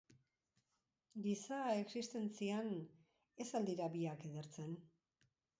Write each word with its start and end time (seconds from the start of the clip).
Giza 1.25 1.59
existentzian, 1.83 2.73
ez 3.47 3.49
al 3.61 3.71
dira 3.71 3.93
biak 3.99 4.29
edertzen? 4.31 4.77